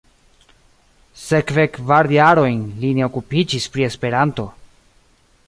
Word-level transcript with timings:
Sekve 1.23 1.65
kvar 1.75 2.09
jarojn 2.15 2.65
li 2.81 2.91
ne 3.01 3.07
okupiĝis 3.11 3.71
pri 3.77 3.87
Esperanto. 3.91 4.49